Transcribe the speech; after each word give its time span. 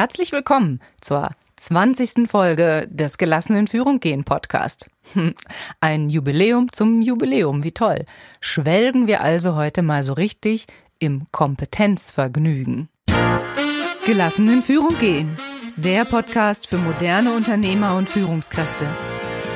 Herzlich 0.00 0.30
willkommen 0.30 0.78
zur 1.00 1.30
20. 1.56 2.30
Folge 2.30 2.86
des 2.88 3.18
Gelassenen 3.18 3.66
Führung 3.66 3.98
gehen 3.98 4.22
Podcast. 4.22 4.88
Ein 5.80 6.08
Jubiläum 6.08 6.70
zum 6.70 7.02
Jubiläum, 7.02 7.64
wie 7.64 7.72
toll. 7.72 8.04
Schwelgen 8.40 9.08
wir 9.08 9.22
also 9.22 9.56
heute 9.56 9.82
mal 9.82 10.04
so 10.04 10.12
richtig 10.12 10.66
im 11.00 11.26
Kompetenzvergnügen. 11.32 12.88
Gelassenen 14.06 14.62
Führung 14.62 14.96
gehen. 15.00 15.36
Der 15.74 16.04
Podcast 16.04 16.68
für 16.68 16.78
moderne 16.78 17.34
Unternehmer 17.34 17.96
und 17.96 18.08
Führungskräfte. 18.08 18.86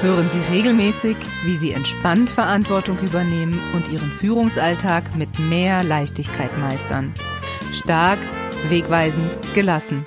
Hören 0.00 0.28
Sie 0.28 0.40
regelmäßig, 0.50 1.18
wie 1.44 1.54
Sie 1.54 1.70
entspannt 1.70 2.30
Verantwortung 2.30 2.98
übernehmen 2.98 3.60
und 3.74 3.86
Ihren 3.92 4.10
Führungsalltag 4.10 5.14
mit 5.14 5.38
mehr 5.38 5.84
Leichtigkeit 5.84 6.58
meistern. 6.58 7.14
Stark, 7.72 8.18
wegweisend, 8.68 9.38
gelassen. 9.54 10.04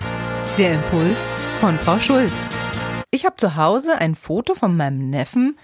Der 0.57 0.75
Impuls 0.75 1.33
von 1.59 1.77
Frau 1.77 1.99
Schulz. 1.99 2.31
Ich 3.11 3.25
habe 3.25 3.35
zu 3.35 3.57
Hause 3.57 3.97
ein 3.97 4.15
Foto 4.15 4.55
von 4.55 4.77
meinem 4.77 5.09
Neffen. 5.09 5.57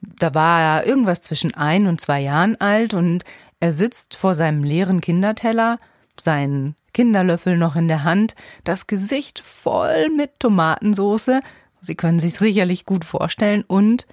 Da 0.00 0.32
war 0.32 0.62
er 0.62 0.86
irgendwas 0.86 1.20
zwischen 1.20 1.54
ein 1.54 1.86
und 1.86 2.00
zwei 2.00 2.20
Jahren 2.20 2.58
alt 2.58 2.94
und 2.94 3.24
er 3.60 3.72
sitzt 3.72 4.16
vor 4.16 4.34
seinem 4.34 4.64
leeren 4.64 5.02
Kinderteller, 5.02 5.76
seinen 6.18 6.74
Kinderlöffel 6.94 7.58
noch 7.58 7.76
in 7.76 7.86
der 7.86 8.02
Hand, 8.02 8.34
das 8.64 8.86
Gesicht 8.86 9.40
voll 9.40 10.08
mit 10.08 10.40
Tomatensoße. 10.40 11.40
Sie 11.82 11.94
können 11.94 12.18
sich 12.18 12.32
sicherlich 12.32 12.86
gut 12.86 13.04
vorstellen 13.04 13.62
und 13.66 14.06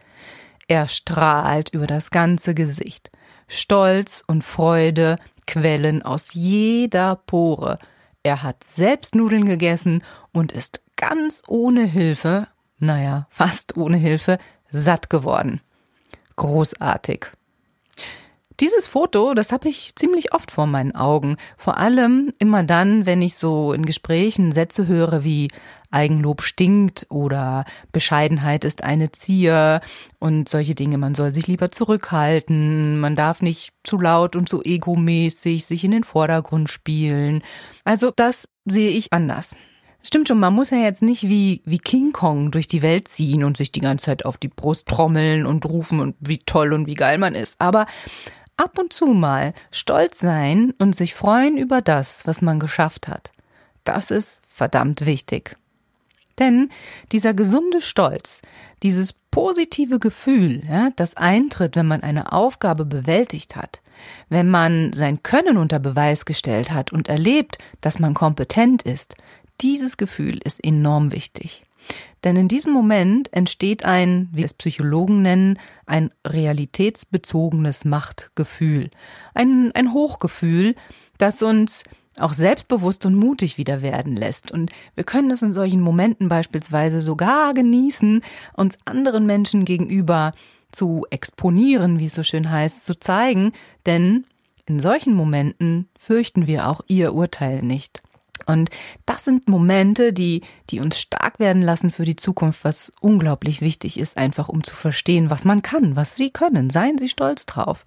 er 0.68 0.90
strahlt 0.90 1.70
über 1.70 1.88
das 1.88 2.12
ganze 2.12 2.54
Gesicht. 2.54 3.12
Stolz 3.48 4.26
und 4.28 4.44
Freude 4.44 5.16
quellen 5.46 6.02
aus 6.02 6.34
jeder 6.34 7.16
Pore. 7.16 7.80
Er 8.28 8.44
hat 8.44 8.66
selbst 8.66 9.16
Nudeln 9.16 9.46
gegessen 9.46 10.04
und 10.34 10.52
ist 10.52 10.84
ganz 10.98 11.44
ohne 11.48 11.86
Hilfe, 11.86 12.50
naja, 12.78 13.26
fast 13.30 13.78
ohne 13.78 13.96
Hilfe, 13.96 14.38
satt 14.70 15.10
geworden. 15.10 15.62
Großartig. 16.36 17.28
Dieses 18.60 18.88
Foto, 18.88 19.36
das 19.36 19.52
habe 19.52 19.70
ich 19.70 19.92
ziemlich 19.96 20.34
oft 20.34 20.50
vor 20.50 20.66
meinen 20.66 20.96
Augen. 20.96 21.38
Vor 21.58 21.78
allem 21.78 22.34
immer 22.40 22.64
dann, 22.64 23.06
wenn 23.06 23.22
ich 23.22 23.36
so 23.36 23.72
in 23.72 23.86
Gesprächen 23.86 24.52
Sätze 24.52 24.88
höre 24.88 25.24
wie 25.24 25.50
Eigenlob 25.92 26.42
stinkt 26.42 27.06
oder 27.10 27.66
Bescheidenheit 27.92 28.66
ist 28.66 28.84
eine 28.84 29.12
Zier 29.12 29.82
und 30.18 30.50
solche 30.50 30.74
Dinge. 30.74 30.98
Man 30.98 31.14
soll 31.14 31.36
sich 31.36 31.46
lieber 31.46 31.72
zurückhalten, 31.72 33.00
man 33.00 33.16
darf 33.16 33.44
nicht 33.44 33.74
zu 33.84 34.00
laut 34.00 34.36
und 34.36 34.50
zu 34.50 34.64
egomäßig 34.64 35.66
sich 35.66 35.84
in 35.84 35.92
den 35.92 36.04
Vordergrund 36.04 36.72
spielen. 36.72 37.44
Also 37.84 38.12
das 38.16 38.50
sehe 38.66 38.90
ich 38.90 39.14
anders. 39.14 39.60
Stimmt 40.02 40.30
schon, 40.30 40.40
man 40.40 40.54
muss 40.54 40.72
ja 40.72 40.78
jetzt 40.78 41.04
nicht 41.04 41.30
wie, 41.30 41.62
wie 41.66 41.80
King 41.80 42.12
Kong 42.12 42.50
durch 42.50 42.68
die 42.68 42.82
Welt 42.82 43.08
ziehen 43.08 43.44
und 43.44 43.58
sich 43.58 43.72
die 43.72 43.82
ganze 43.82 44.06
Zeit 44.06 44.26
auf 44.26 44.38
die 44.38 44.48
Brust 44.48 44.88
trommeln 44.88 45.46
und 45.46 45.66
rufen 45.66 46.00
und 46.00 46.16
wie 46.20 46.40
toll 46.40 46.74
und 46.74 46.88
wie 46.88 46.96
geil 46.96 47.18
man 47.18 47.36
ist. 47.36 47.60
Aber 47.60 47.86
ab 48.58 48.78
und 48.78 48.92
zu 48.92 49.08
mal 49.08 49.54
stolz 49.72 50.20
sein 50.20 50.74
und 50.80 50.96
sich 50.96 51.14
freuen 51.14 51.58
über 51.58 51.82
das, 51.82 52.28
was 52.28 52.42
man 52.42 52.60
geschafft 52.60 53.08
hat. 53.08 53.32
Das 53.84 54.12
ist 54.12 54.42
verdammt 54.46 55.06
wichtig. 55.06 55.56
Denn 56.40 56.70
dieser 57.12 57.34
gesunde 57.34 57.82
Stolz, 57.82 58.42
dieses 58.84 59.14
positive 59.14 60.00
Gefühl, 60.00 60.64
ja, 60.70 60.90
das 60.96 61.18
eintritt, 61.18 61.76
wenn 61.76 61.88
man 61.88 62.04
eine 62.04 62.32
Aufgabe 62.32 62.86
bewältigt 62.86 63.56
hat, 63.56 63.82
wenn 64.30 64.50
man 64.50 64.94
sein 64.94 65.24
Können 65.24 65.58
unter 65.58 65.80
Beweis 65.80 66.26
gestellt 66.26 66.72
hat 66.72 66.92
und 66.92 67.08
erlebt, 67.08 67.58
dass 67.82 68.00
man 68.00 68.14
kompetent 68.14 68.84
ist, 68.84 69.16
dieses 69.62 69.98
Gefühl 69.98 70.40
ist 70.44 70.64
enorm 70.64 71.12
wichtig. 71.12 71.67
Denn 72.24 72.36
in 72.36 72.48
diesem 72.48 72.74
Moment 72.74 73.32
entsteht 73.32 73.86
ein, 73.86 74.30
wie 74.32 74.44
es 74.44 74.54
Psychologen 74.54 75.22
nennen, 75.22 75.60
ein 75.86 76.12
realitätsbezogenes 76.26 77.86
Machtgefühl. 77.86 78.90
Ein, 79.34 79.72
ein 79.76 79.94
Hochgefühl, 79.94 80.76
das 81.18 81.42
uns 81.42 81.84
auch 82.20 82.34
selbstbewusst 82.34 83.06
und 83.06 83.16
mutig 83.16 83.58
wieder 83.58 83.82
werden 83.82 84.16
lässt. 84.16 84.52
Und 84.52 84.72
wir 84.96 85.04
können 85.04 85.32
es 85.32 85.42
in 85.42 85.54
solchen 85.54 85.82
Momenten 85.82 86.28
beispielsweise 86.28 87.02
sogar 87.02 87.54
genießen, 87.54 88.24
uns 88.54 88.78
anderen 88.86 89.26
Menschen 89.26 89.66
gegenüber 89.66 90.34
zu 90.72 91.06
exponieren, 91.10 92.00
wie 92.00 92.06
es 92.06 92.14
so 92.14 92.24
schön 92.24 92.50
heißt, 92.50 92.86
zu 92.86 93.00
zeigen, 93.00 93.54
denn 93.86 94.26
in 94.66 94.80
solchen 94.80 95.14
Momenten 95.14 95.88
fürchten 95.98 96.46
wir 96.46 96.68
auch 96.68 96.82
ihr 96.88 97.14
Urteil 97.14 97.62
nicht. 97.62 98.02
Und 98.46 98.70
das 99.06 99.24
sind 99.24 99.50
Momente, 99.50 100.14
die, 100.14 100.42
die 100.70 100.80
uns 100.80 101.00
stark 101.00 101.40
werden 101.40 101.62
lassen 101.62 101.92
für 101.92 102.06
die 102.06 102.16
Zukunft, 102.16 102.64
was 102.64 102.92
unglaublich 103.02 103.62
wichtig 103.62 104.00
ist, 104.00 104.18
einfach 104.18 104.50
um 104.50 104.64
zu 104.64 104.76
verstehen, 104.76 105.30
was 105.30 105.46
man 105.46 105.62
kann, 105.62 105.96
was 105.96 106.16
sie 106.16 106.30
können. 106.30 106.70
Seien 106.70 106.98
Sie 106.98 107.10
stolz 107.10 107.46
drauf. 107.46 107.86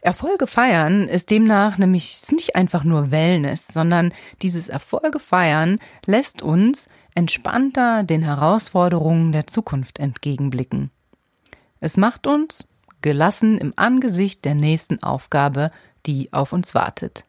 Erfolge 0.00 0.48
feiern 0.48 1.06
ist 1.06 1.30
demnach 1.30 1.78
nämlich 1.78 2.20
nicht 2.32 2.56
einfach 2.56 2.82
nur 2.82 3.12
Wellness, 3.12 3.68
sondern 3.68 4.12
dieses 4.42 4.68
Erfolge 4.68 5.20
feiern 5.20 5.78
lässt 6.06 6.42
uns 6.42 6.88
entspannter 7.14 8.02
den 8.02 8.22
Herausforderungen 8.22 9.30
der 9.30 9.46
Zukunft 9.46 10.00
entgegenblicken. 10.00 10.90
Es 11.78 11.96
macht 11.96 12.26
uns 12.26 12.66
gelassen 13.00 13.58
im 13.58 13.74
Angesicht 13.76 14.44
der 14.44 14.56
nächsten 14.56 15.02
Aufgabe, 15.04 15.70
die 16.06 16.32
auf 16.32 16.52
uns 16.52 16.74
wartet. 16.74 17.24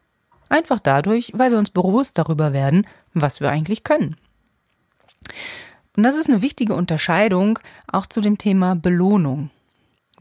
Einfach 0.54 0.78
dadurch, 0.78 1.32
weil 1.34 1.50
wir 1.50 1.58
uns 1.58 1.70
bewusst 1.70 2.16
darüber 2.16 2.52
werden, 2.52 2.86
was 3.12 3.40
wir 3.40 3.50
eigentlich 3.50 3.82
können. 3.82 4.14
Und 5.96 6.04
das 6.04 6.16
ist 6.16 6.30
eine 6.30 6.42
wichtige 6.42 6.74
Unterscheidung 6.74 7.58
auch 7.90 8.06
zu 8.06 8.20
dem 8.20 8.38
Thema 8.38 8.76
Belohnung. 8.76 9.50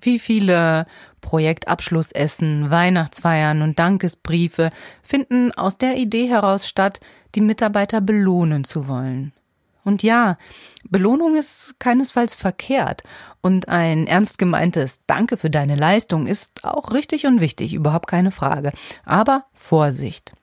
Wie 0.02 0.18
viele 0.18 0.88
Projektabschlussessen, 1.22 2.72
Weihnachtsfeiern 2.72 3.62
und 3.62 3.78
Dankesbriefe 3.78 4.72
finden 5.04 5.52
aus 5.52 5.78
der 5.78 5.98
Idee 5.98 6.28
heraus 6.28 6.68
statt, 6.68 7.00
die 7.36 7.42
Mitarbeiter 7.42 8.02
belohnen 8.02 8.64
zu 8.64 8.88
wollen. 8.88 9.34
Und 9.84 10.04
ja, 10.04 10.38
Belohnung 10.90 11.36
ist 11.36 11.80
keinesfalls 11.80 12.36
verkehrt 12.36 13.04
und 13.42 13.68
ein 13.68 14.08
ernst 14.08 14.38
gemeintes 14.38 15.02
Danke 15.06 15.38
für 15.38 15.50
deine 15.50 15.76
Leistung 15.76 16.28
ist 16.28 16.64
auch 16.64 16.92
richtig 16.94 17.26
und 17.26 17.42
wichtig, 17.42 17.74
überhaupt 17.74 18.08
keine 18.08 18.32
Frage. 18.32 18.72
Aber 19.06 19.46
Vorsicht. 19.54 20.34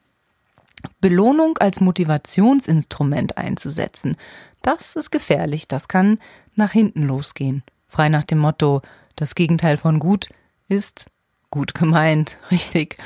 Belohnung 1.01 1.59
als 1.59 1.81
Motivationsinstrument 1.81 3.37
einzusetzen, 3.37 4.17
das 4.63 4.97
ist 4.97 5.11
gefährlich, 5.11 5.69
das 5.69 5.89
kann 5.89 6.19
nach 6.55 6.73
hinten 6.73 7.03
losgehen. 7.03 7.63
Frei 7.89 8.09
nach 8.09 8.25
dem 8.25 8.39
Motto, 8.39 8.83
das 9.17 9.35
Gegenteil 9.35 9.77
von 9.77 9.99
gut 9.99 10.29
ist 10.69 11.07
gut 11.51 11.75
gemeint, 11.75 12.39
richtig. 12.51 12.97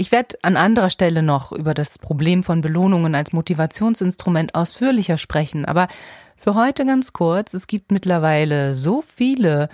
Ich 0.00 0.12
werde 0.12 0.38
an 0.42 0.56
anderer 0.56 0.90
Stelle 0.90 1.24
noch 1.24 1.50
über 1.50 1.74
das 1.74 1.98
Problem 1.98 2.44
von 2.44 2.60
Belohnungen 2.60 3.16
als 3.16 3.32
Motivationsinstrument 3.32 4.54
ausführlicher 4.54 5.18
sprechen, 5.18 5.64
aber 5.64 5.88
für 6.36 6.54
heute 6.54 6.86
ganz 6.86 7.12
kurz, 7.12 7.52
es 7.52 7.66
gibt 7.66 7.90
mittlerweile 7.90 8.76
so 8.76 9.02
viele, 9.02 9.68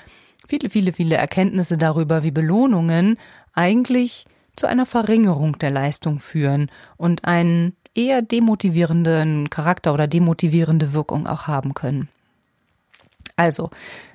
viele, 0.47 0.71
viele, 0.71 0.95
viele 0.95 1.17
Erkenntnisse 1.17 1.77
darüber, 1.77 2.23
wie 2.23 2.31
Belohnungen 2.31 3.19
eigentlich 3.53 4.25
zu 4.57 4.67
einer 4.67 4.87
Verringerung 4.87 5.59
der 5.59 5.71
Leistung 5.71 6.21
führen 6.21 6.71
und 6.97 7.27
einen 7.27 7.77
eher 7.95 8.23
demotivierenden 8.23 9.51
Charakter 9.51 9.93
oder 9.93 10.07
demotivierende 10.07 10.95
Wirkung 10.95 11.27
auch 11.27 11.49
haben 11.49 11.75
können. 11.75 12.09
Also, 13.37 13.69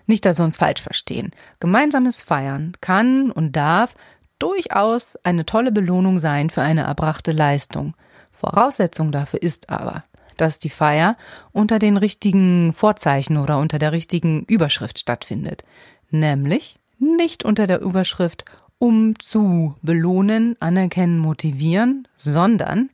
nicht, 0.07 0.25
dass 0.25 0.39
wir 0.39 0.45
uns 0.45 0.57
falsch 0.57 0.81
verstehen. 0.81 1.29
Gemeinsames 1.59 2.23
Feiern 2.23 2.73
kann 2.81 3.29
und 3.29 3.55
darf 3.55 3.93
durchaus 4.39 5.15
eine 5.17 5.45
tolle 5.45 5.71
Belohnung 5.71 6.19
sein 6.19 6.49
für 6.49 6.61
eine 6.61 6.81
erbrachte 6.81 7.31
Leistung. 7.31 7.95
Voraussetzung 8.31 9.11
dafür 9.11 9.41
ist 9.41 9.69
aber, 9.69 10.03
dass 10.37 10.59
die 10.59 10.69
Feier 10.69 11.17
unter 11.51 11.79
den 11.79 11.97
richtigen 11.97 12.73
Vorzeichen 12.73 13.37
oder 13.37 13.59
unter 13.59 13.79
der 13.79 13.91
richtigen 13.91 14.43
Überschrift 14.45 14.99
stattfindet. 14.99 15.63
Nämlich 16.09 16.79
nicht 16.97 17.45
unter 17.45 17.67
der 17.67 17.81
Überschrift 17.81 18.45
um 18.79 19.19
zu 19.19 19.75
belohnen, 19.81 20.55
anerkennen, 20.61 21.19
motivieren, 21.19 22.07
sondern 22.15 22.89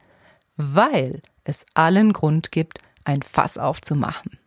weil 0.58 1.22
es 1.44 1.66
allen 1.76 2.12
Grund 2.12 2.52
gibt, 2.52 2.80
ein 3.04 3.22
Fass 3.22 3.58
aufzumachen. 3.58 4.40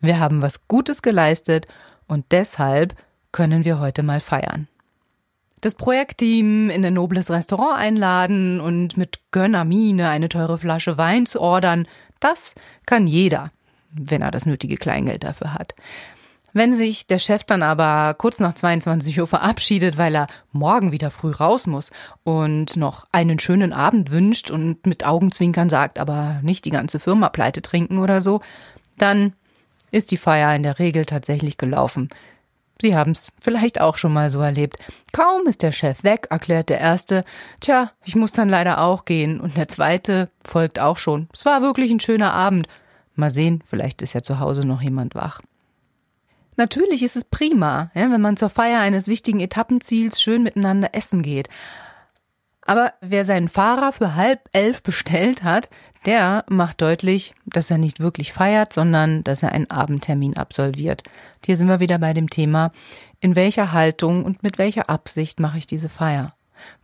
Wir 0.00 0.18
haben 0.18 0.40
was 0.40 0.66
Gutes 0.66 1.02
geleistet 1.02 1.66
und 2.06 2.24
deshalb 2.30 2.94
können 3.32 3.64
wir 3.64 3.78
heute 3.78 4.02
mal 4.02 4.20
feiern. 4.20 4.66
Das 5.60 5.74
Projektteam 5.74 6.70
in 6.70 6.84
ein 6.84 6.94
nobles 6.94 7.30
Restaurant 7.30 7.78
einladen 7.78 8.60
und 8.60 8.96
mit 8.96 9.18
Gönnermine 9.32 10.08
eine 10.08 10.28
teure 10.28 10.58
Flasche 10.58 10.98
Wein 10.98 11.26
zu 11.26 11.40
ordern, 11.40 11.88
das 12.20 12.54
kann 12.86 13.06
jeder, 13.06 13.50
wenn 13.90 14.22
er 14.22 14.30
das 14.30 14.46
nötige 14.46 14.76
Kleingeld 14.76 15.24
dafür 15.24 15.54
hat. 15.54 15.74
Wenn 16.52 16.72
sich 16.72 17.06
der 17.06 17.18
Chef 17.18 17.44
dann 17.44 17.62
aber 17.62 18.14
kurz 18.14 18.40
nach 18.40 18.54
22 18.54 19.20
Uhr 19.20 19.26
verabschiedet, 19.26 19.98
weil 19.98 20.14
er 20.14 20.28
morgen 20.50 20.92
wieder 20.92 21.10
früh 21.10 21.30
raus 21.30 21.66
muss 21.66 21.92
und 22.24 22.76
noch 22.76 23.04
einen 23.12 23.38
schönen 23.38 23.72
Abend 23.72 24.10
wünscht 24.10 24.50
und 24.50 24.86
mit 24.86 25.04
Augenzwinkern 25.04 25.68
sagt, 25.68 25.98
aber 25.98 26.40
nicht 26.42 26.64
die 26.64 26.70
ganze 26.70 27.00
Firma 27.00 27.28
pleite 27.28 27.62
trinken 27.62 27.98
oder 27.98 28.20
so, 28.20 28.40
dann 28.96 29.34
ist 29.90 30.10
die 30.10 30.16
Feier 30.16 30.54
in 30.54 30.62
der 30.62 30.78
Regel 30.78 31.04
tatsächlich 31.04 31.58
gelaufen. 31.58 32.08
Sie 32.80 32.96
haben's 32.96 33.32
vielleicht 33.40 33.80
auch 33.80 33.96
schon 33.96 34.12
mal 34.12 34.30
so 34.30 34.40
erlebt. 34.40 34.76
Kaum 35.12 35.46
ist 35.46 35.62
der 35.62 35.72
Chef 35.72 36.04
weg, 36.04 36.28
erklärt 36.30 36.68
der 36.68 36.78
Erste, 36.78 37.24
tja, 37.60 37.90
ich 38.04 38.14
muss 38.14 38.32
dann 38.32 38.48
leider 38.48 38.80
auch 38.80 39.04
gehen. 39.04 39.40
Und 39.40 39.56
der 39.56 39.68
Zweite 39.68 40.30
folgt 40.44 40.78
auch 40.78 40.96
schon. 40.96 41.28
Es 41.32 41.44
war 41.44 41.60
wirklich 41.60 41.90
ein 41.90 42.00
schöner 42.00 42.32
Abend. 42.32 42.68
Mal 43.16 43.30
sehen, 43.30 43.62
vielleicht 43.66 44.00
ist 44.02 44.12
ja 44.12 44.22
zu 44.22 44.38
Hause 44.38 44.64
noch 44.64 44.80
jemand 44.80 45.16
wach. 45.16 45.40
Natürlich 46.56 47.02
ist 47.02 47.16
es 47.16 47.24
prima, 47.24 47.90
wenn 47.94 48.20
man 48.20 48.36
zur 48.36 48.48
Feier 48.48 48.80
eines 48.80 49.06
wichtigen 49.06 49.40
Etappenziels 49.40 50.20
schön 50.20 50.42
miteinander 50.42 50.90
essen 50.92 51.22
geht. 51.22 51.48
Aber 52.68 52.92
wer 53.00 53.24
seinen 53.24 53.48
Fahrer 53.48 53.92
für 53.92 54.14
halb 54.14 54.40
elf 54.52 54.82
bestellt 54.82 55.42
hat, 55.42 55.70
der 56.04 56.44
macht 56.50 56.82
deutlich, 56.82 57.34
dass 57.46 57.70
er 57.70 57.78
nicht 57.78 57.98
wirklich 57.98 58.30
feiert, 58.34 58.74
sondern 58.74 59.24
dass 59.24 59.42
er 59.42 59.52
einen 59.52 59.70
Abendtermin 59.70 60.36
absolviert. 60.36 61.02
Hier 61.46 61.56
sind 61.56 61.68
wir 61.68 61.80
wieder 61.80 61.96
bei 61.98 62.12
dem 62.12 62.28
Thema, 62.28 62.72
in 63.20 63.36
welcher 63.36 63.72
Haltung 63.72 64.22
und 64.22 64.42
mit 64.42 64.58
welcher 64.58 64.90
Absicht 64.90 65.40
mache 65.40 65.56
ich 65.56 65.66
diese 65.66 65.88
Feier. 65.88 66.34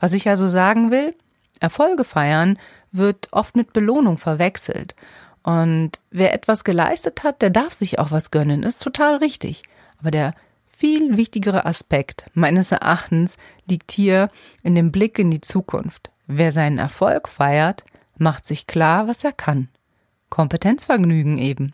Was 0.00 0.14
ich 0.14 0.26
also 0.26 0.46
sagen 0.46 0.90
will, 0.90 1.14
Erfolge 1.60 2.04
feiern 2.04 2.58
wird 2.90 3.28
oft 3.30 3.54
mit 3.54 3.74
Belohnung 3.74 4.16
verwechselt. 4.16 4.96
Und 5.42 6.00
wer 6.10 6.32
etwas 6.32 6.64
geleistet 6.64 7.24
hat, 7.24 7.42
der 7.42 7.50
darf 7.50 7.74
sich 7.74 7.98
auch 7.98 8.10
was 8.10 8.30
gönnen, 8.30 8.62
ist 8.62 8.82
total 8.82 9.16
richtig. 9.16 9.64
Aber 10.00 10.10
der 10.10 10.32
viel 10.76 11.16
wichtigere 11.16 11.66
Aspekt 11.66 12.30
meines 12.34 12.72
Erachtens 12.72 13.36
liegt 13.68 13.92
hier 13.92 14.28
in 14.62 14.74
dem 14.74 14.90
Blick 14.92 15.18
in 15.18 15.30
die 15.30 15.40
Zukunft. 15.40 16.10
Wer 16.26 16.52
seinen 16.52 16.78
Erfolg 16.78 17.28
feiert, 17.28 17.84
macht 18.16 18.46
sich 18.46 18.66
klar, 18.66 19.06
was 19.08 19.24
er 19.24 19.32
kann. 19.32 19.68
Kompetenzvergnügen 20.30 21.38
eben. 21.38 21.72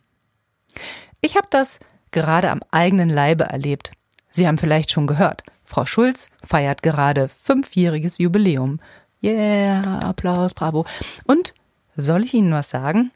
Ich 1.20 1.36
habe 1.36 1.48
das 1.50 1.80
gerade 2.10 2.50
am 2.50 2.60
eigenen 2.70 3.08
Leibe 3.08 3.44
erlebt. 3.44 3.92
Sie 4.30 4.46
haben 4.46 4.58
vielleicht 4.58 4.90
schon 4.90 5.06
gehört, 5.06 5.44
Frau 5.62 5.86
Schulz 5.86 6.28
feiert 6.42 6.82
gerade 6.82 7.28
fünfjähriges 7.28 8.18
Jubiläum. 8.18 8.80
Yeah, 9.22 10.00
Applaus, 10.00 10.52
bravo. 10.52 10.84
Und 11.24 11.54
soll 11.94 12.24
ich 12.24 12.34
Ihnen 12.34 12.52
was 12.52 12.70
sagen? 12.70 13.12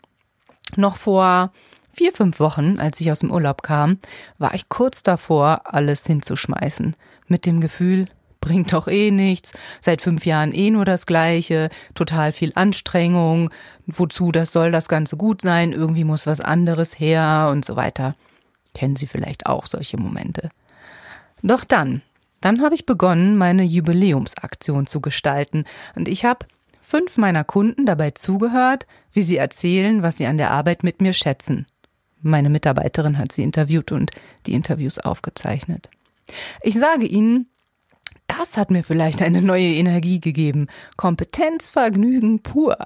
Noch 0.77 0.97
vor 0.97 1.53
vier, 1.95 2.13
fünf 2.13 2.41
Wochen, 2.41 2.79
als 2.79 3.01
ich 3.01 3.11
aus 3.11 3.21
dem 3.21 3.31
Urlaub 3.31 3.63
kam, 3.63 3.99
war 4.39 4.55
ich 4.55 4.69
kurz 4.69 5.03
davor, 5.03 5.63
alles 5.65 6.07
hinzuschmeißen. 6.07 6.97
Mit 7.27 7.47
dem 7.47 7.61
Gefühl, 7.61 8.07
bringt 8.45 8.73
doch 8.75 8.89
eh 8.89 9.11
nichts, 9.11 9.55
seit 9.81 10.03
fünf 10.03 10.27
Jahren 10.27 10.53
eh 10.53 10.71
nur 10.71 10.85
das 10.85 11.07
Gleiche, 11.07 11.71
total 11.95 12.31
viel 12.33 12.53
Anstrengung, 12.55 13.51
wozu 13.87 14.33
das 14.33 14.53
soll 14.53 14.71
das 14.71 14.89
Ganze 14.89 15.17
gut 15.17 15.41
sein, 15.41 15.73
irgendwie 15.73 16.05
muss 16.05 16.27
was 16.27 16.43
anderes 16.43 17.01
her 17.01 17.49
und 17.51 17.65
so 17.65 17.75
weiter. 17.75 18.15
Kennen 18.75 18.97
Sie 18.97 19.07
vielleicht 19.07 19.47
auch 19.47 19.67
solche 19.67 19.97
Momente. 19.97 20.51
Doch 21.43 21.65
dann, 21.65 22.03
dann 22.43 22.61
habe 22.61 22.75
ich 22.75 22.85
begonnen, 22.85 23.39
meine 23.39 23.63
Jubiläumsaktion 23.65 24.87
zu 24.87 25.01
gestalten 25.01 25.65
und 25.95 26.09
ich 26.09 26.27
habe 26.27 26.47
fünf 26.83 27.17
meiner 27.17 27.45
Kunden 27.45 27.87
dabei 27.87 28.11
zugehört, 28.11 28.87
wie 29.13 29.23
sie 29.23 29.39
erzählen, 29.39 30.03
was 30.03 30.19
sie 30.19 30.27
an 30.27 30.37
der 30.37 30.51
Arbeit 30.51 30.83
mit 30.83 31.01
mir 31.01 31.15
schätzen. 31.15 31.67
Meine 32.27 32.49
Mitarbeiterin 32.49 33.19
hat 33.19 33.33
sie 33.33 33.43
interviewt 33.43 33.93
und 33.93 34.11
die 34.47 34.55
Interviews 34.55 34.99
aufgezeichnet. 34.99 35.91
Ich 36.63 36.75
sage 36.75 37.05
Ihnen, 37.05 37.51
das 38.27 38.57
hat 38.57 38.71
mir 38.71 38.83
vielleicht 38.83 39.21
eine 39.21 39.43
neue 39.43 39.75
Energie 39.75 40.21
gegeben. 40.21 40.69
Kompetenzvergnügen 40.97 42.41
pur. 42.41 42.79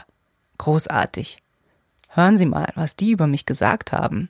Großartig. 0.58 1.38
Hören 2.08 2.36
Sie 2.36 2.46
mal, 2.46 2.72
was 2.74 2.96
die 2.96 3.12
über 3.12 3.28
mich 3.28 3.46
gesagt 3.46 3.92
haben. 3.92 4.28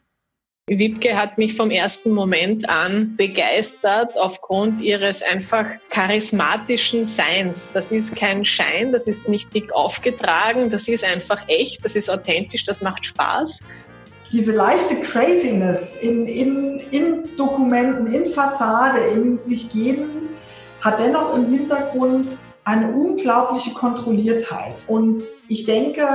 Wiebke 0.66 1.16
hat 1.16 1.38
mich 1.38 1.54
vom 1.54 1.70
ersten 1.70 2.12
Moment 2.12 2.68
an 2.68 3.16
begeistert 3.16 4.12
aufgrund 4.18 4.82
ihres 4.82 5.22
einfach 5.22 5.64
charismatischen 5.88 7.06
Seins. 7.06 7.70
Das 7.72 7.92
ist 7.92 8.14
kein 8.14 8.44
Schein, 8.44 8.92
das 8.92 9.06
ist 9.06 9.26
nicht 9.26 9.54
dick 9.54 9.72
aufgetragen, 9.72 10.68
das 10.68 10.86
ist 10.86 11.02
einfach 11.02 11.42
echt, 11.48 11.82
das 11.82 11.96
ist 11.96 12.10
authentisch, 12.10 12.64
das 12.64 12.82
macht 12.82 13.06
Spaß 13.06 13.62
diese 14.32 14.52
leichte 14.52 14.96
Craziness 14.96 15.96
in, 15.96 16.26
in, 16.26 16.80
in 16.90 17.36
Dokumenten, 17.36 18.06
in 18.08 18.26
Fassade, 18.26 18.98
in 19.14 19.38
sich 19.38 19.70
geben, 19.70 20.28
hat 20.80 21.00
dennoch 21.00 21.34
im 21.34 21.46
Hintergrund 21.46 22.28
eine 22.64 22.92
unglaubliche 22.92 23.72
Kontrolliertheit. 23.72 24.84
Und 24.86 25.24
ich 25.48 25.64
denke, 25.64 26.06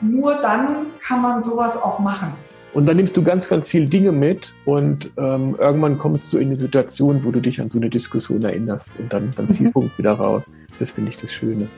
nur 0.00 0.34
dann 0.36 0.86
kann 1.00 1.22
man 1.22 1.42
sowas 1.42 1.80
auch 1.80 2.00
machen. 2.00 2.34
Und 2.74 2.86
dann 2.86 2.96
nimmst 2.96 3.16
du 3.16 3.22
ganz, 3.22 3.48
ganz 3.48 3.68
viele 3.68 3.88
Dinge 3.88 4.10
mit 4.10 4.52
und 4.64 5.08
ähm, 5.16 5.56
irgendwann 5.60 5.96
kommst 5.96 6.32
du 6.32 6.38
in 6.38 6.48
eine 6.48 6.56
Situation, 6.56 7.22
wo 7.24 7.30
du 7.30 7.40
dich 7.40 7.60
an 7.60 7.70
so 7.70 7.78
eine 7.78 7.88
Diskussion 7.88 8.42
erinnerst 8.42 8.98
und 8.98 9.12
dann, 9.12 9.30
dann 9.36 9.48
ziehst 9.48 9.76
du 9.76 9.82
mhm. 9.82 9.90
wieder 9.96 10.14
raus. 10.14 10.50
Das 10.80 10.90
finde 10.90 11.12
ich 11.12 11.16
das 11.16 11.32
Schöne. 11.32 11.68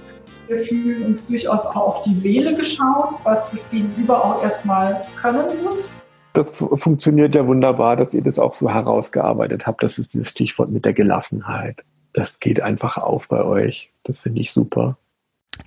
Wir 0.49 0.59
fühlen 0.61 1.05
uns 1.05 1.27
durchaus 1.27 1.67
auch 1.67 1.77
auf 1.77 2.03
die 2.05 2.15
Seele 2.15 2.57
geschaut, 2.57 3.17
was 3.25 3.51
das 3.51 3.71
Gegenüber 3.71 4.25
auch 4.25 4.43
erstmal 4.43 5.03
können 5.21 5.63
muss. 5.63 5.99
Das 6.33 6.51
funktioniert 6.53 7.35
ja 7.35 7.47
wunderbar, 7.47 7.97
dass 7.97 8.15
ihr 8.15 8.23
das 8.23 8.39
auch 8.39 8.55
so 8.55 8.71
herausgearbeitet 8.71 9.67
habt. 9.67 9.83
Das 9.83 9.99
ist 9.99 10.15
dieses 10.15 10.31
Stichwort 10.31 10.71
mit 10.71 10.87
der 10.87 10.95
Gelassenheit. 10.95 11.85
Das 12.15 12.41
geht 12.41 12.61
einfach 12.61 12.97
auf 12.97 13.29
bei 13.29 13.45
euch. 13.45 13.91
Das 14.05 14.21
finde 14.21 14.41
ich 14.41 14.51
super. 14.51 14.97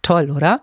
Toll, 0.02 0.32
oder? 0.32 0.62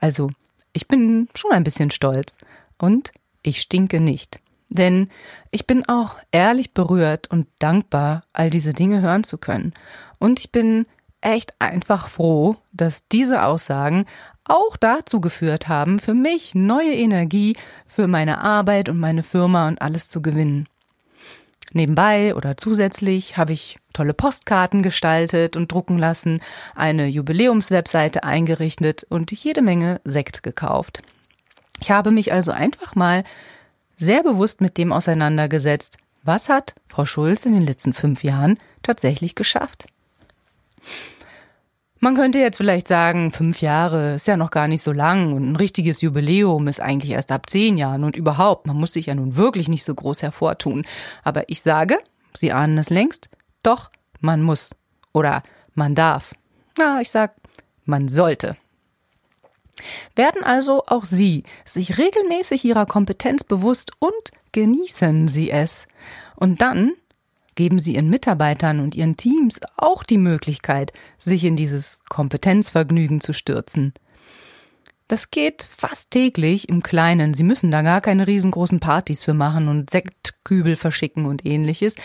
Also, 0.00 0.30
ich 0.72 0.88
bin 0.88 1.28
schon 1.34 1.52
ein 1.52 1.62
bisschen 1.62 1.92
stolz. 1.92 2.36
Und 2.78 3.12
ich 3.48 3.60
stinke 3.60 4.00
nicht. 4.00 4.40
Denn 4.68 5.08
ich 5.50 5.66
bin 5.66 5.88
auch 5.88 6.16
ehrlich 6.30 6.74
berührt 6.74 7.30
und 7.30 7.46
dankbar, 7.58 8.24
all 8.32 8.50
diese 8.50 8.72
Dinge 8.72 9.00
hören 9.00 9.24
zu 9.24 9.38
können. 9.38 9.72
Und 10.18 10.40
ich 10.40 10.52
bin 10.52 10.86
echt 11.20 11.54
einfach 11.58 12.08
froh, 12.08 12.56
dass 12.72 13.08
diese 13.08 13.44
Aussagen 13.44 14.06
auch 14.44 14.76
dazu 14.76 15.20
geführt 15.20 15.68
haben, 15.68 16.00
für 16.00 16.14
mich 16.14 16.54
neue 16.54 16.94
Energie 16.94 17.56
für 17.86 18.06
meine 18.06 18.40
Arbeit 18.40 18.88
und 18.88 18.98
meine 18.98 19.22
Firma 19.22 19.68
und 19.68 19.80
alles 19.82 20.08
zu 20.08 20.22
gewinnen. 20.22 20.68
Nebenbei 21.72 22.34
oder 22.34 22.56
zusätzlich 22.56 23.36
habe 23.36 23.52
ich 23.52 23.78
tolle 23.92 24.14
Postkarten 24.14 24.82
gestaltet 24.82 25.54
und 25.54 25.70
drucken 25.70 25.98
lassen, 25.98 26.40
eine 26.74 27.06
Jubiläumswebseite 27.08 28.24
eingerichtet 28.24 29.04
und 29.10 29.32
jede 29.32 29.60
Menge 29.60 30.00
Sekt 30.04 30.42
gekauft. 30.42 31.02
Ich 31.80 31.90
habe 31.90 32.10
mich 32.10 32.32
also 32.32 32.52
einfach 32.52 32.94
mal 32.94 33.24
sehr 33.96 34.22
bewusst 34.22 34.60
mit 34.60 34.78
dem 34.78 34.92
auseinandergesetzt, 34.92 35.98
was 36.22 36.48
hat 36.48 36.74
Frau 36.86 37.04
Schulz 37.04 37.46
in 37.46 37.52
den 37.52 37.66
letzten 37.66 37.92
fünf 37.92 38.22
Jahren 38.22 38.58
tatsächlich 38.82 39.34
geschafft. 39.34 39.86
Man 42.00 42.14
könnte 42.14 42.38
jetzt 42.38 42.58
vielleicht 42.58 42.86
sagen, 42.86 43.32
fünf 43.32 43.60
Jahre 43.60 44.14
ist 44.14 44.28
ja 44.28 44.36
noch 44.36 44.52
gar 44.52 44.68
nicht 44.68 44.82
so 44.82 44.92
lang 44.92 45.32
und 45.32 45.50
ein 45.50 45.56
richtiges 45.56 46.00
Jubiläum 46.00 46.68
ist 46.68 46.80
eigentlich 46.80 47.10
erst 47.10 47.32
ab 47.32 47.50
zehn 47.50 47.76
Jahren 47.76 48.04
und 48.04 48.14
überhaupt, 48.14 48.68
man 48.68 48.76
muss 48.76 48.92
sich 48.92 49.06
ja 49.06 49.16
nun 49.16 49.36
wirklich 49.36 49.68
nicht 49.68 49.84
so 49.84 49.94
groß 49.94 50.22
hervortun. 50.22 50.84
Aber 51.24 51.48
ich 51.48 51.60
sage, 51.62 51.98
Sie 52.36 52.52
ahnen 52.52 52.78
es 52.78 52.90
längst, 52.90 53.30
doch, 53.64 53.90
man 54.20 54.42
muss 54.42 54.70
oder 55.12 55.42
man 55.74 55.96
darf. 55.96 56.34
Na, 56.78 57.00
ich 57.00 57.10
sag, 57.10 57.34
man 57.84 58.08
sollte. 58.08 58.56
Werden 60.16 60.42
also 60.44 60.82
auch 60.86 61.04
Sie 61.04 61.44
sich 61.64 61.98
regelmäßig 61.98 62.64
Ihrer 62.64 62.86
Kompetenz 62.86 63.44
bewusst 63.44 63.92
und 63.98 64.12
genießen 64.52 65.28
Sie 65.28 65.50
es. 65.50 65.86
Und 66.36 66.60
dann 66.60 66.92
geben 67.54 67.78
Sie 67.80 67.94
Ihren 67.94 68.08
Mitarbeitern 68.08 68.80
und 68.80 68.94
Ihren 68.94 69.16
Teams 69.16 69.60
auch 69.76 70.04
die 70.04 70.18
Möglichkeit, 70.18 70.92
sich 71.18 71.44
in 71.44 71.56
dieses 71.56 72.00
Kompetenzvergnügen 72.08 73.20
zu 73.20 73.32
stürzen. 73.32 73.94
Das 75.08 75.30
geht 75.30 75.66
fast 75.68 76.10
täglich 76.10 76.68
im 76.68 76.82
Kleinen. 76.82 77.32
Sie 77.32 77.42
müssen 77.42 77.70
da 77.70 77.80
gar 77.80 78.02
keine 78.02 78.26
riesengroßen 78.26 78.78
Partys 78.78 79.24
für 79.24 79.32
machen 79.32 79.68
und 79.68 79.90
Sektkübel 79.90 80.76
verschicken 80.76 81.24
und 81.24 81.46
ähnliches. 81.46 81.96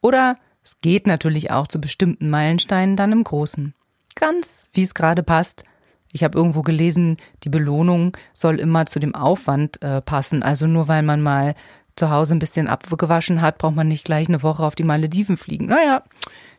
Oder 0.00 0.38
es 0.64 0.80
geht 0.80 1.06
natürlich 1.06 1.50
auch 1.50 1.66
zu 1.66 1.78
bestimmten 1.78 2.30
Meilensteinen 2.30 2.96
dann 2.96 3.12
im 3.12 3.22
Großen. 3.22 3.74
Ganz 4.14 4.68
wie 4.72 4.82
es 4.82 4.94
gerade 4.94 5.22
passt. 5.22 5.64
Ich 6.12 6.24
habe 6.24 6.38
irgendwo 6.38 6.62
gelesen, 6.62 7.16
die 7.44 7.48
Belohnung 7.48 8.16
soll 8.32 8.58
immer 8.60 8.86
zu 8.86 8.98
dem 8.98 9.14
Aufwand 9.14 9.82
äh, 9.82 10.00
passen. 10.00 10.42
Also 10.42 10.66
nur 10.66 10.88
weil 10.88 11.02
man 11.02 11.20
mal 11.20 11.54
zu 11.96 12.10
Hause 12.10 12.34
ein 12.34 12.38
bisschen 12.38 12.68
abgewaschen 12.68 13.42
hat, 13.42 13.58
braucht 13.58 13.74
man 13.74 13.88
nicht 13.88 14.04
gleich 14.04 14.28
eine 14.28 14.42
Woche 14.42 14.64
auf 14.64 14.74
die 14.74 14.84
Malediven 14.84 15.36
fliegen. 15.36 15.66
Naja, 15.66 16.02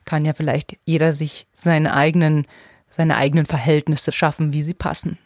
kann 0.05 0.25
ja 0.25 0.33
vielleicht 0.33 0.77
jeder 0.85 1.13
sich 1.13 1.47
seine 1.53 1.93
eigenen, 1.93 2.45
seine 2.89 3.15
eigenen 3.15 3.45
Verhältnisse 3.45 4.11
schaffen, 4.11 4.53
wie 4.53 4.61
sie 4.61 4.73
passen. 4.73 5.17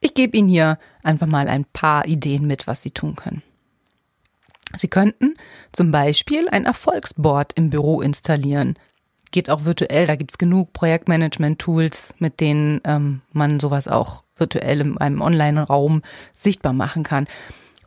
Ich 0.00 0.14
gebe 0.14 0.36
Ihnen 0.36 0.48
hier 0.48 0.78
einfach 1.04 1.28
mal 1.28 1.48
ein 1.48 1.64
paar 1.64 2.06
Ideen 2.06 2.46
mit, 2.46 2.66
was 2.66 2.82
Sie 2.82 2.90
tun 2.90 3.14
können. 3.14 3.42
Sie 4.74 4.88
könnten 4.88 5.36
zum 5.70 5.92
Beispiel 5.92 6.48
ein 6.48 6.64
Erfolgsboard 6.64 7.52
im 7.54 7.70
Büro 7.70 8.00
installieren. 8.00 8.76
Geht 9.32 9.50
auch 9.50 9.64
virtuell, 9.64 10.06
da 10.06 10.14
gibt's 10.14 10.38
genug 10.38 10.72
Projektmanagement-Tools, 10.72 12.14
mit 12.18 12.40
denen 12.40 12.80
ähm, 12.84 13.22
man 13.32 13.58
sowas 13.58 13.88
auch 13.88 14.22
virtuell 14.36 14.80
in 14.80 14.98
einem 14.98 15.20
Online-Raum 15.20 16.02
sichtbar 16.32 16.72
machen 16.72 17.02
kann, 17.02 17.26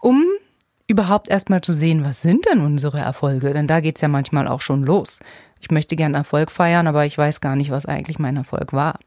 um 0.02 0.26
überhaupt 0.88 1.30
erstmal 1.30 1.62
zu 1.62 1.74
sehen, 1.74 2.06
was 2.06 2.22
sind 2.22 2.46
denn 2.46 2.60
unsere 2.60 3.00
Erfolge? 3.00 3.54
Denn 3.54 3.68
da 3.68 3.80
geht's 3.80 4.02
ja 4.02 4.08
manchmal 4.08 4.48
auch 4.48 4.62
schon 4.62 4.84
los. 4.84 5.20
Ich 5.62 5.72
möchte 5.72 5.96
gern 5.96 6.14
Erfolg 6.14 6.52
feiern, 6.52 6.88
aber 6.88 7.06
ich 7.06 7.18
weiß 7.18 7.42
gar 7.42 7.56
nicht, 7.56 7.72
was 7.72 7.86
eigentlich 7.86 8.20
mein 8.20 8.38
Erfolg 8.38 8.74
war. 8.74 9.00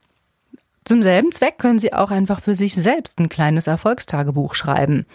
Zum 0.84 1.02
selben 1.02 1.32
Zweck 1.32 1.58
können 1.58 1.78
Sie 1.78 1.92
auch 1.92 2.10
einfach 2.10 2.40
für 2.40 2.54
sich 2.54 2.74
selbst 2.74 3.18
ein 3.20 3.28
kleines 3.28 3.66
Erfolgstagebuch 3.66 4.54
schreiben. 4.54 5.06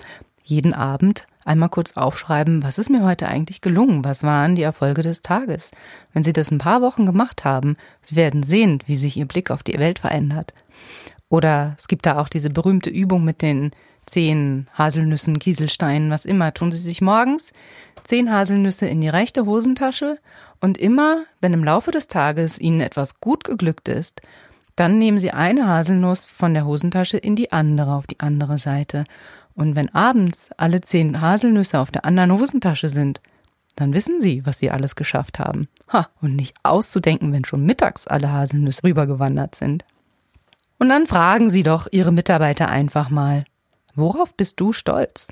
Jeden 0.44 0.74
Abend 0.74 1.26
einmal 1.46 1.70
kurz 1.70 1.94
aufschreiben, 1.94 2.64
was 2.64 2.78
ist 2.78 2.90
mir 2.90 3.04
heute 3.04 3.28
eigentlich 3.28 3.62
gelungen? 3.62 4.04
Was 4.04 4.24
waren 4.24 4.56
die 4.56 4.62
Erfolge 4.62 5.02
des 5.02 5.22
Tages? 5.22 5.72
Wenn 6.14 6.24
Sie 6.24 6.34
das 6.34 6.52
ein 6.52 6.58
paar 6.58 6.82
Wochen 6.82 7.06
gemacht 7.06 7.44
haben, 7.44 7.78
Sie 8.02 8.16
werden 8.16 8.44
sehen, 8.44 8.80
wie 8.86 8.96
sich 8.96 9.18
Ihr 9.18 9.26
Blick 9.26 9.52
auf 9.52 9.64
die 9.64 9.78
Welt 9.80 10.00
verändert. 10.00 10.54
Oder 11.30 11.76
es 11.78 11.88
gibt 11.88 12.06
da 12.06 12.20
auch 12.20 12.30
diese 12.30 12.50
berühmte 12.50 12.90
Übung 12.90 13.24
mit 13.24 13.42
den 13.42 13.72
zehn 14.06 14.68
Haselnüssen, 14.74 15.40
Kieselsteinen, 15.40 16.10
was 16.10 16.26
immer. 16.26 16.54
Tun 16.54 16.72
Sie 16.72 16.78
sich 16.78 17.02
morgens 17.02 17.54
zehn 18.04 18.32
Haselnüsse 18.32 18.86
in 18.86 19.02
die 19.02 19.10
rechte 19.10 19.46
Hosentasche 19.46 20.20
und 20.60 20.78
immer, 20.78 21.24
wenn 21.42 21.54
im 21.54 21.64
Laufe 21.64 21.92
des 21.92 22.08
Tages 22.08 22.60
Ihnen 22.60 22.82
etwas 22.82 23.20
gut 23.20 23.44
geglückt 23.44 23.88
ist, 23.88 24.22
dann 24.76 24.98
nehmen 24.98 25.20
Sie 25.20 25.32
eine 25.32 25.68
Haselnuss 25.68 26.26
von 26.26 26.54
der 26.54 26.66
Hosentasche 26.66 27.18
in 27.18 27.36
die 27.36 27.52
andere, 27.52 27.94
auf 27.94 28.08
die 28.08 28.20
andere 28.20 28.58
Seite. 28.58 29.04
Und 29.56 29.76
wenn 29.76 29.94
abends 29.94 30.50
alle 30.58 30.82
zehn 30.82 31.22
Haselnüsse 31.22 31.80
auf 31.80 31.92
der 31.92 32.06
anderen 32.06 32.32
Hosentasche 32.32 32.90
sind, 32.90 33.22
dann 33.76 33.94
wissen 33.94 34.22
Sie, 34.22 34.46
was 34.46 34.60
Sie 34.60 34.72
alles 34.72 34.96
geschafft 34.96 35.40
haben. 35.40 35.68
Ha, 35.92 36.10
und 36.22 36.36
nicht 36.36 36.56
auszudenken, 36.64 37.32
wenn 37.34 37.46
schon 37.46 37.66
mittags 37.66 38.08
alle 38.08 38.32
Haselnüsse 38.32 38.84
rübergewandert 38.84 39.56
sind. 39.56 39.86
Und 40.80 40.90
dann 40.90 41.08
fragen 41.08 41.50
Sie 41.50 41.64
doch 41.64 41.88
Ihre 41.92 42.12
Mitarbeiter 42.12 42.68
einfach 42.70 43.10
mal, 43.10 43.46
worauf 43.96 44.36
bist 44.36 44.60
du 44.60 44.74
stolz? 44.74 45.28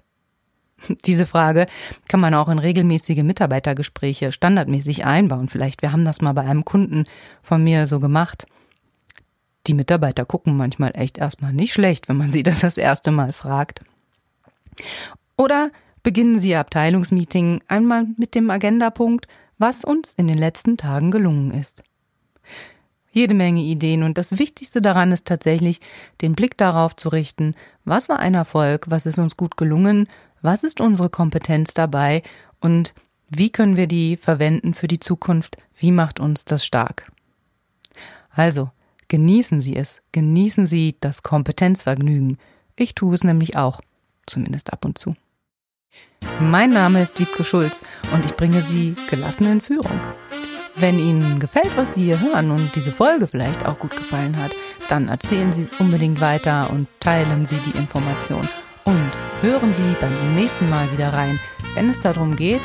Diese 1.06 1.26
Frage 1.26 1.68
kann 2.08 2.20
man 2.20 2.34
auch 2.34 2.50
in 2.50 2.60
regelmäßige 2.60 3.24
Mitarbeitergespräche 3.24 4.32
standardmäßig 4.32 5.06
einbauen. 5.06 5.48
Vielleicht, 5.48 5.82
wir 5.82 5.92
haben 5.92 6.06
das 6.06 6.22
mal 6.22 6.34
bei 6.34 6.42
einem 6.42 6.66
Kunden 6.66 7.06
von 7.42 7.64
mir 7.64 7.88
so 7.88 8.00
gemacht. 8.00 8.46
Die 9.68 9.74
Mitarbeiter 9.76 10.26
gucken 10.26 10.58
manchmal 10.58 10.92
echt 10.96 11.20
erstmal 11.20 11.54
nicht 11.54 11.74
schlecht, 11.74 12.10
wenn 12.10 12.18
man 12.18 12.32
sie 12.32 12.42
das 12.44 12.62
das 12.62 12.78
erste 12.78 13.12
Mal 13.12 13.32
fragt. 13.32 13.82
Oder 15.38 15.72
beginnen 16.04 16.40
Sie 16.40 16.50
Ihr 16.52 16.60
Abteilungsmeeting 16.60 17.62
einmal 17.68 18.08
mit 18.18 18.36
dem 18.36 18.50
Agendapunkt, 18.50 19.28
was 19.58 19.84
uns 19.84 20.14
in 20.14 20.28
den 20.28 20.38
letzten 20.38 20.78
Tagen 20.78 21.12
gelungen 21.12 21.52
ist. 21.52 21.84
Jede 23.12 23.34
Menge 23.34 23.62
Ideen 23.62 24.04
und 24.04 24.18
das 24.18 24.40
Wichtigste 24.40 24.82
daran 24.82 25.12
ist 25.12 25.28
tatsächlich, 25.28 25.82
den 26.22 26.34
Blick 26.34 26.58
darauf 26.58 26.96
zu 26.96 27.10
richten, 27.10 27.56
was 27.84 28.08
war 28.08 28.20
ein 28.20 28.34
Erfolg, 28.34 28.86
was 28.90 29.06
ist 29.06 29.20
uns 29.20 29.36
gut 29.36 29.58
gelungen, 29.58 30.08
was 30.42 30.64
ist 30.64 30.80
unsere 30.80 31.10
Kompetenz 31.10 31.74
dabei 31.74 32.24
und 32.62 32.96
wie 33.30 33.50
können 33.50 33.76
wir 33.76 33.88
die 33.88 34.16
verwenden 34.16 34.74
für 34.74 34.88
die 34.88 35.00
Zukunft, 35.00 35.58
wie 35.76 35.92
macht 35.92 36.20
uns 36.20 36.46
das 36.46 36.66
stark. 36.66 37.12
Also, 38.30 38.72
genießen 39.10 39.60
Sie 39.60 39.76
es, 39.76 40.02
genießen 40.14 40.66
Sie 40.66 40.96
das 41.02 41.22
Kompetenzvergnügen. 41.22 42.38
Ich 42.78 42.96
tue 42.96 43.14
es 43.14 43.24
nämlich 43.24 43.58
auch 43.58 43.82
zumindest 44.26 44.72
ab 44.74 44.86
und 44.86 44.98
zu. 44.98 45.16
Mein 46.40 46.72
Name 46.72 47.02
ist 47.02 47.20
Wiebke 47.20 47.44
Schulz 47.44 47.82
und 48.14 48.26
ich 48.26 48.36
bringe 48.36 48.62
Sie 48.62 48.96
gelassen 49.10 49.46
in 49.48 49.62
Führung. 49.62 50.00
Wenn 50.76 51.00
Ihnen 51.00 51.40
gefällt, 51.40 51.76
was 51.76 51.94
Sie 51.94 52.04
hier 52.04 52.20
hören 52.20 52.52
und 52.52 52.74
diese 52.76 52.92
Folge 52.92 53.28
vielleicht 53.28 53.66
auch 53.66 53.78
gut 53.80 53.92
gefallen 53.92 54.38
hat, 54.38 54.56
dann 54.90 55.10
erzählen 55.10 55.52
Sie 55.52 55.64
es 55.64 55.80
unbedingt 55.80 56.22
weiter 56.22 56.70
und 56.72 56.88
teilen 57.00 57.46
Sie 57.46 57.58
die 57.58 57.78
Information. 57.78 58.48
Und 58.86 59.12
hören 59.42 59.74
Sie 59.74 59.96
beim 60.00 60.36
nächsten 60.36 60.70
Mal 60.70 60.92
wieder 60.92 61.14
rein, 61.14 61.40
wenn 61.76 61.90
es 61.90 62.00
darum 62.00 62.36
geht, 62.36 62.62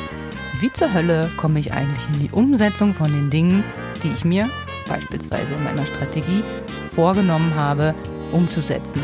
wie 0.59 0.71
zur 0.71 0.93
Hölle 0.93 1.29
komme 1.37 1.59
ich 1.59 1.73
eigentlich 1.73 2.07
in 2.13 2.19
die 2.19 2.31
Umsetzung 2.31 2.93
von 2.93 3.11
den 3.11 3.29
Dingen, 3.29 3.63
die 4.03 4.11
ich 4.11 4.25
mir 4.25 4.49
beispielsweise 4.87 5.53
in 5.53 5.63
meiner 5.63 5.85
Strategie 5.85 6.43
vorgenommen 6.89 7.53
habe, 7.55 7.93
umzusetzen. 8.31 9.03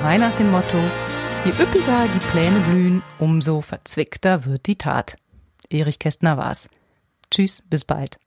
Frei 0.00 0.16
nach 0.16 0.34
dem 0.36 0.50
Motto, 0.50 0.78
Je 1.44 1.52
üppiger 1.52 2.08
die 2.08 2.26
Pläne 2.30 2.60
blühen, 2.60 3.02
umso 3.18 3.60
verzwickter 3.60 4.44
wird 4.44 4.66
die 4.66 4.76
Tat. 4.76 5.16
Erich 5.70 5.98
Kästner 5.98 6.36
war's. 6.36 6.68
Tschüss, 7.30 7.62
bis 7.70 7.84
bald. 7.84 8.18